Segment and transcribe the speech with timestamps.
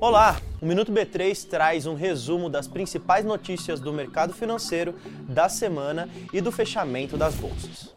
[0.00, 4.94] Olá, o Minuto B3 traz um resumo das principais notícias do mercado financeiro
[5.28, 7.92] da semana e do fechamento das bolsas.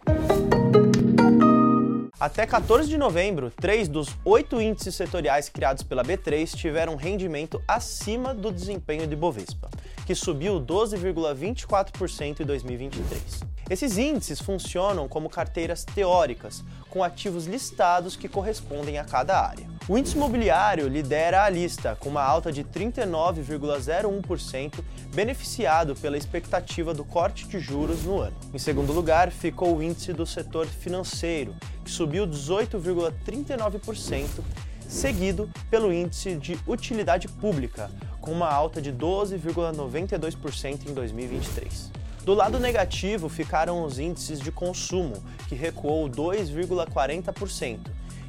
[2.20, 8.34] Até 14 de novembro, três dos oito índices setoriais criados pela B3 tiveram rendimento acima
[8.34, 9.70] do desempenho de Bovespa,
[10.04, 13.42] que subiu 12,24% em 2023.
[13.70, 19.71] Esses índices funcionam como carteiras teóricas, com ativos listados que correspondem a cada área.
[19.88, 24.76] O índice imobiliário lidera a lista, com uma alta de 39,01%,
[25.12, 28.38] beneficiado pela expectativa do corte de juros no ano.
[28.54, 34.28] Em segundo lugar, ficou o índice do setor financeiro, que subiu 18,39%,
[34.88, 37.90] seguido pelo índice de utilidade pública,
[38.22, 41.90] com uma alta de 12,92% em 2023.
[42.24, 45.16] Do lado negativo ficaram os índices de consumo,
[45.50, 47.80] que recuou 2,40%,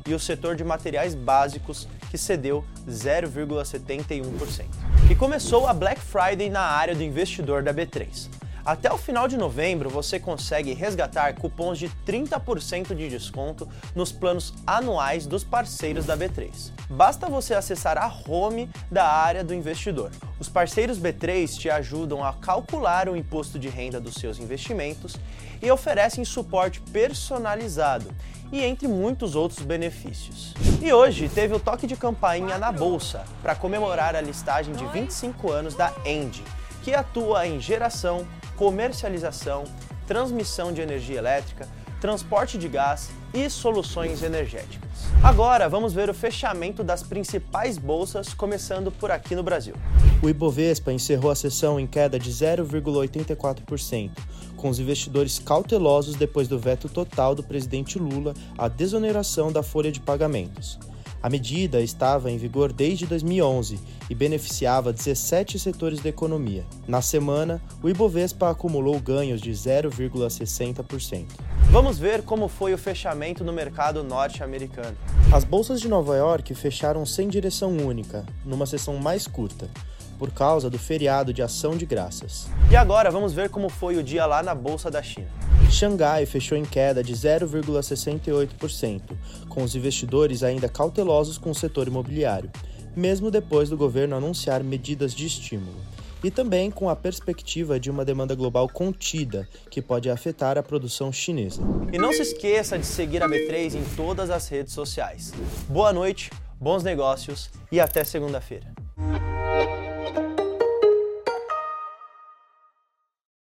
[0.06, 4.64] e o setor de materiais básicos, que cedeu 0,71%.
[5.10, 8.28] E começou a Black Friday na área do investidor da B3.
[8.64, 14.54] Até o final de novembro, você consegue resgatar cupons de 30% de desconto nos planos
[14.64, 16.70] anuais dos parceiros da B3.
[16.88, 20.12] Basta você acessar a home da área do investidor.
[20.38, 25.16] Os parceiros B3 te ajudam a calcular o imposto de renda dos seus investimentos
[25.60, 28.14] e oferecem suporte personalizado
[28.52, 30.54] e entre muitos outros benefícios.
[30.80, 35.50] E hoje teve o toque de campainha na bolsa para comemorar a listagem de 25
[35.50, 36.44] anos da Engie,
[36.82, 39.64] que atua em geração, comercialização,
[40.06, 41.68] transmissão de energia elétrica,
[42.00, 44.90] transporte de gás e soluções energéticas.
[45.22, 49.74] Agora vamos ver o fechamento das principais bolsas, começando por aqui no Brasil.
[50.20, 54.10] O Ibovespa encerrou a sessão em queda de 0,84%,
[54.56, 59.92] com os investidores cautelosos depois do veto total do presidente Lula à desoneração da folha
[59.92, 60.78] de pagamentos.
[61.22, 63.78] A medida estava em vigor desde 2011
[64.10, 66.66] e beneficiava 17 setores da economia.
[66.88, 71.26] Na semana, o Ibovespa acumulou ganhos de 0,60%.
[71.70, 74.96] Vamos ver como foi o fechamento no mercado norte-americano.
[75.32, 79.70] As bolsas de Nova York fecharam sem direção única, numa sessão mais curta
[80.18, 82.46] por causa do feriado de Ação de Graças.
[82.70, 85.28] E agora vamos ver como foi o dia lá na Bolsa da China.
[85.72, 89.00] Xangai fechou em queda de 0,68%,
[89.48, 92.50] com os investidores ainda cautelosos com o setor imobiliário,
[92.94, 95.80] mesmo depois do governo anunciar medidas de estímulo.
[96.22, 101.10] E também com a perspectiva de uma demanda global contida, que pode afetar a produção
[101.10, 101.62] chinesa.
[101.90, 105.32] E não se esqueça de seguir a B3 em todas as redes sociais.
[105.68, 106.30] Boa noite,
[106.60, 108.81] bons negócios e até segunda-feira.